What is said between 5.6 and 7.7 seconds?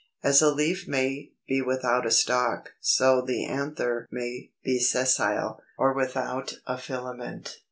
or without a filament.